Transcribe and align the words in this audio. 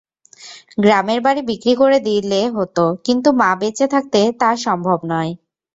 গ্রামের 0.77 1.19
বাড়ি 1.21 1.41
বিক্রি 1.49 1.73
করে 1.75 1.97
দিলে 2.07 2.41
হত, 2.49 2.77
কিন্তু 3.05 3.29
মা 3.31 3.49
বেঁচে 3.61 3.85
থাকতে 3.87 4.19
তা 4.39 4.49
সম্ভব 4.65 4.99
নয়। 5.11 5.31